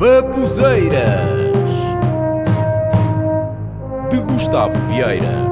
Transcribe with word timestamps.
Babuzeiras 0.00 1.28
de 4.10 4.18
Gustavo 4.22 4.72
Vieira. 4.88 5.44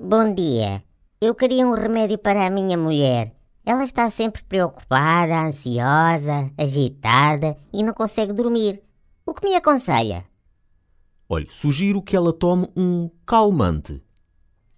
Bom 0.00 0.32
dia. 0.32 0.84
Eu 1.20 1.34
queria 1.34 1.66
um 1.66 1.74
remédio 1.74 2.16
para 2.16 2.46
a 2.46 2.50
minha 2.50 2.78
mulher. 2.78 3.34
Ela 3.66 3.82
está 3.82 4.08
sempre 4.08 4.44
preocupada, 4.44 5.34
ansiosa, 5.34 6.48
agitada 6.56 7.56
e 7.72 7.82
não 7.82 7.92
consegue 7.92 8.32
dormir. 8.32 8.80
O 9.26 9.34
que 9.34 9.44
me 9.44 9.56
aconselha? 9.56 10.24
Olhe, 11.28 11.48
sugiro 11.50 12.00
que 12.00 12.14
ela 12.14 12.32
tome 12.32 12.68
um 12.76 13.10
calmante. 13.26 14.00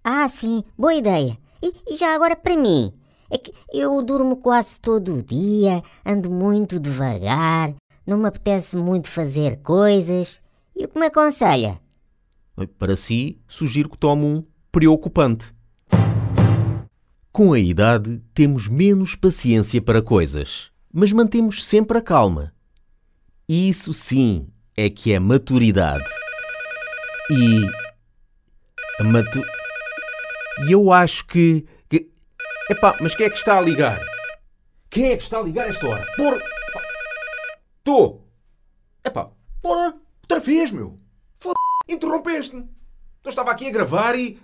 Ah, 0.03 0.27
sim, 0.27 0.63
boa 0.75 0.95
ideia. 0.95 1.37
E, 1.61 1.93
e 1.93 1.95
já 1.95 2.15
agora 2.15 2.35
para 2.35 2.57
mim? 2.57 2.91
É 3.31 3.37
que 3.37 3.53
eu 3.73 4.01
durmo 4.01 4.35
quase 4.35 4.79
todo 4.81 5.15
o 5.15 5.23
dia, 5.23 5.81
ando 6.05 6.29
muito 6.29 6.77
devagar, 6.77 7.73
não 8.05 8.17
me 8.17 8.27
apetece 8.27 8.75
muito 8.75 9.07
fazer 9.07 9.61
coisas. 9.61 10.41
E 10.75 10.83
o 10.83 10.89
que 10.89 10.99
me 10.99 11.05
aconselha? 11.05 11.79
Para 12.77 12.97
si, 12.97 13.39
sugiro 13.47 13.89
que 13.89 13.97
tome 13.97 14.25
um 14.25 14.43
preocupante. 14.69 15.53
Com 17.31 17.53
a 17.53 17.59
idade, 17.59 18.21
temos 18.33 18.67
menos 18.67 19.15
paciência 19.15 19.81
para 19.81 20.01
coisas, 20.01 20.69
mas 20.93 21.13
mantemos 21.13 21.65
sempre 21.65 21.97
a 21.97 22.01
calma. 22.01 22.53
Isso 23.47 23.93
sim 23.93 24.47
é 24.75 24.89
que 24.89 25.13
é 25.13 25.19
maturidade. 25.19 26.03
E. 27.29 27.61
Matu... 29.03 29.41
E 30.67 30.71
eu 30.73 30.91
acho 30.91 31.25
que. 31.25 31.65
Epá, 32.69 32.97
mas 33.01 33.15
quem 33.15 33.25
é 33.25 33.29
que 33.29 33.37
está 33.37 33.57
a 33.57 33.61
ligar? 33.61 33.99
Quem 34.89 35.11
é 35.11 35.17
que 35.17 35.23
está 35.23 35.39
a 35.39 35.41
ligar 35.41 35.65
a 35.65 35.69
esta 35.69 35.87
hora? 35.87 36.05
Porra! 36.15 36.39
Estou! 37.77 38.27
Epá, 39.03 39.31
porra! 39.61 39.95
Outra 40.21 40.39
vez, 40.39 40.71
meu! 40.71 40.99
Foda 41.37 41.55
interrompeste-me! 41.87 42.69
Eu 43.23 43.29
estava 43.29 43.51
aqui 43.51 43.67
a 43.67 43.71
gravar 43.71 44.15
e. 44.15 44.39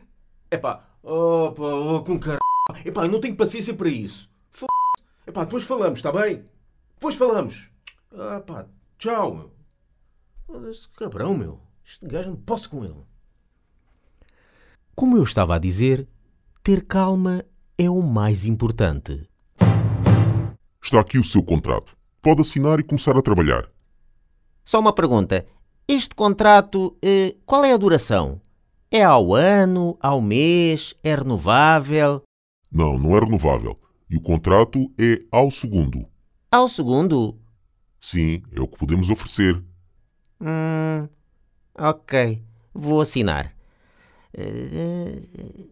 Epá, 0.52 0.84
opa, 1.04 1.62
oh, 1.62 2.04
com 2.04 2.20
car... 2.20 2.38
Epá, 2.84 3.04
eu 3.04 3.10
não 3.10 3.22
tenho 3.22 3.36
paciência 3.36 3.74
para 3.74 3.90
isso. 3.90 4.30
Foda 4.50 4.72
Epá, 5.26 5.44
depois 5.44 5.64
falamos, 5.64 6.00
está 6.00 6.12
bem? 6.12 6.44
Depois 6.96 7.16
falamos. 7.16 7.70
Ah, 8.12 8.40
pá, 8.40 8.66
tchau, 8.98 9.34
meu. 9.36 9.52
Foda-se, 10.46 10.90
cabrão, 10.90 11.38
meu. 11.38 11.62
Este 11.86 12.08
gajo 12.08 12.30
não 12.30 12.38
posso 12.38 12.70
com 12.70 12.84
ele. 12.84 13.06
Como 14.96 15.18
eu 15.18 15.24
estava 15.24 15.56
a 15.56 15.60
dizer, 15.60 16.08
ter 16.64 16.86
calma 16.86 17.46
é 17.78 17.90
o 17.90 18.02
mais 18.02 18.46
importante. 18.46 19.30
Está 20.82 21.00
aqui 21.00 21.20
o 21.20 21.24
seu 21.24 21.44
contrato. 21.44 21.96
Pode 22.22 22.42
assinar 22.42 22.80
e 22.80 22.84
começar 22.84 23.16
a 23.16 23.22
trabalhar. 23.22 23.70
Só 24.66 24.80
uma 24.80 24.92
pergunta. 24.94 25.46
Este 25.88 26.16
contrato, 26.16 26.98
eh, 27.02 27.36
qual 27.46 27.64
é 27.64 27.74
a 27.74 27.78
duração? 27.78 28.42
É 28.90 29.04
ao 29.04 29.36
ano, 29.36 29.98
ao 30.02 30.20
mês, 30.22 30.96
é 31.04 31.14
renovável? 31.14 32.24
Não, 32.72 32.98
não 32.98 33.16
é 33.16 33.20
renovável. 33.20 33.78
E 34.10 34.18
o 34.18 34.22
contrato 34.22 34.92
é 34.98 35.20
ao 35.32 35.52
segundo. 35.52 36.06
Ao 36.52 36.68
segundo? 36.68 37.38
Sim, 38.00 38.42
é 38.54 38.60
o 38.60 38.68
que 38.68 38.78
podemos 38.78 39.10
oferecer. 39.10 39.64
Hum, 40.42 41.08
ok, 41.78 42.42
vou 42.74 43.02
assinar. 43.02 43.54
Eh, 44.34 45.22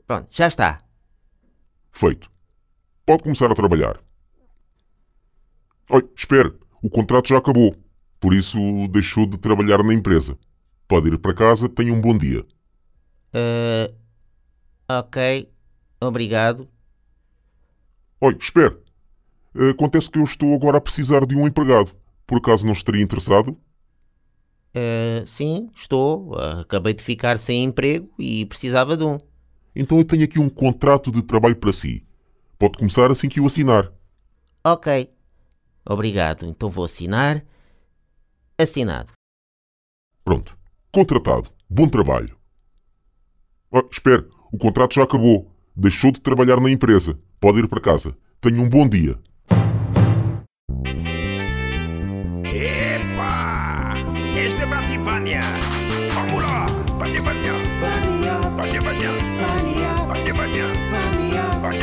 pronto, 0.06 0.28
já 0.30 0.48
está. 0.48 0.85
Feito. 1.96 2.30
Pode 3.06 3.24
começar 3.24 3.50
a 3.50 3.56
trabalhar. 3.56 4.02
Oi, 5.90 6.10
espere. 6.14 6.54
O 6.84 6.90
contrato 6.90 7.30
já 7.30 7.38
acabou. 7.38 7.74
Por 8.20 8.34
isso 8.34 8.60
deixou 8.90 9.26
de 9.26 9.38
trabalhar 9.38 9.82
na 9.82 9.94
empresa. 9.94 10.38
Pode 10.90 11.08
ir 11.08 11.18
para 11.18 11.34
casa. 11.34 11.70
Tenha 11.70 11.94
um 11.94 12.02
bom 12.02 12.18
dia. 12.18 12.46
Eh, 13.34 13.94
ok, 14.90 15.50
obrigado. 16.02 16.68
Oi, 18.20 18.36
espere. 18.42 18.76
Acontece 19.72 20.12
que 20.12 20.20
eu 20.20 20.26
estou 20.26 20.54
agora 20.54 20.80
a 20.80 20.82
precisar 20.82 21.26
de 21.26 21.34
um 21.34 21.48
empregado. 21.48 21.96
Por 22.28 22.40
acaso 22.40 22.66
não 22.66 22.74
estaria 22.74 23.02
interessado? 23.04 23.58
Eh, 24.74 25.24
sim, 25.26 25.70
estou. 25.74 26.38
Acabei 26.38 26.94
de 26.94 27.02
ficar 27.02 27.40
sem 27.40 27.64
emprego 27.64 28.10
e 28.20 28.46
precisava 28.48 28.98
de 28.98 29.06
um. 29.06 29.18
Então 29.76 29.98
eu 29.98 30.06
tenho 30.06 30.24
aqui 30.24 30.40
um 30.40 30.50
contrato 30.50 31.12
de 31.12 31.22
trabalho 31.22 31.56
para 31.56 31.72
si. 31.72 32.06
Pode 32.58 32.78
começar 32.78 33.12
assim 33.12 33.28
que 33.28 33.42
o 33.42 33.46
assinar. 33.46 33.92
Ok, 34.64 35.10
obrigado. 35.86 36.46
Então 36.46 36.70
vou 36.70 36.86
assinar. 36.86 37.44
Assinado. 38.58 39.12
Pronto. 40.24 40.58
Contratado. 40.92 41.50
Bom 41.70 41.88
trabalho. 41.88 42.38
Oh, 43.70 43.84
espere. 43.92 44.26
O 44.52 44.58
contrato 44.58 44.96
já 44.96 45.04
acabou. 45.04 45.52
Deixou 45.76 46.12
de 46.12 46.22
trabalhar 46.22 46.62
na 46.62 46.72
empresa. 46.72 47.20
Pode 47.40 47.60
ir 47.60 47.68
para 47.68 47.82
casa. 47.82 48.16
Tenha 48.40 48.62
um 48.62 48.70
bom 48.70 48.88
dia. 48.88 49.20
Epa! 52.46 53.94
Este 54.40 54.62
é 54.62 54.68
para 54.68 55.75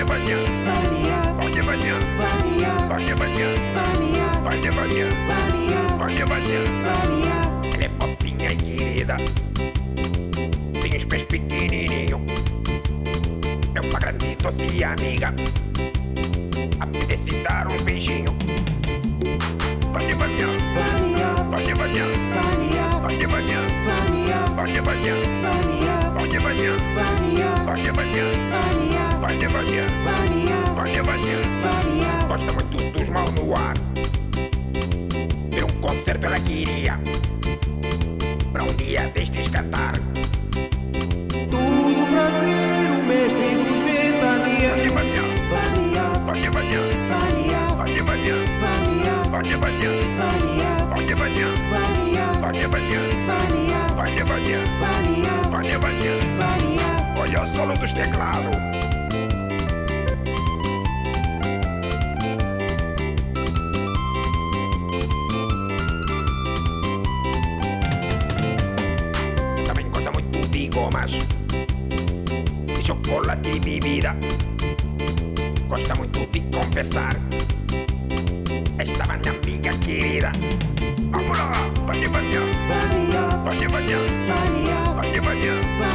devagar, 0.05 0.39
vai. 6.87 7.13
Ela 7.75 7.85
é 7.85 7.91
fofinha 8.01 8.53
e 8.53 8.57
querida, 8.57 9.17
tem 10.81 10.97
os 10.97 11.05
pés 11.05 11.23
pequenininho. 11.25 12.21
é 13.75 13.81
uma 13.81 13.99
grande 14.01 14.37
doce 14.37 14.85
amiga, 14.85 15.35
apetece 16.81 17.31
dar 17.43 17.69
um 17.71 17.85
beijinho. 17.85 18.33
Olha, 29.33 29.49
olha, 29.49 29.87
olha, 30.77 31.03
olha, 31.09 31.37
gosta 32.29 32.53
muito 32.53 32.77
dos 32.93 33.09
mal 33.09 33.25
no 33.33 33.57
ar. 33.57 33.73
Ter 35.51 35.65
um 35.65 35.81
concerto 35.81 36.27
ela 36.27 36.39
queria, 36.41 37.01
pra 38.53 38.63
um 38.63 38.75
dia 38.75 39.09
destes 39.15 39.49
cantar. 39.49 39.95
Tudo 41.51 42.07
pra 42.13 42.31
ser 42.31 42.91
o 42.93 43.03
mestre 43.07 43.57
dos 43.57 43.81
ventania. 43.85 44.73
Olha, 44.75 44.93
olha, 45.01 45.25
olha, 46.29 46.51
olha, 46.51 46.51
olha, 46.53 46.77
olha, 47.81 48.05
olha, 48.05 48.37
olha, 48.53 48.53
Varia, 49.33 49.57
varia, 49.57 49.89
varia, 52.39 52.69
varia, 52.69 52.69
varia, 52.69 54.59
varia, 55.49 55.79
varia, 55.79 55.79
varia. 55.79 56.83
Olha 57.19 57.43
o 57.43 57.47
solo 57.47 57.75
dos 57.79 57.93
teclados. 57.95 58.52
más. 70.93 71.13
Di 72.67 72.83
cioccolati 72.83 73.59
di 73.59 73.81
vida, 73.81 74.15
costa 75.69 75.95
muito 75.95 76.27
te 76.31 76.43
confessar. 76.51 77.17
Esta 78.79 79.05
banda 79.07 79.31
amiga 79.31 79.71
querida. 79.81 80.33
Vamos 81.11 81.39
lá, 81.39 81.53
vai 81.87 82.09
banhar, 82.09 82.45
vai 82.69 82.89
banhar, 83.09 83.49
vai 83.49 83.69
banhar, 83.69 84.05
vai 84.95 85.21
banhar, 85.21 85.61
vai. 85.79 85.93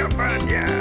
Cracolândia! 0.00 0.79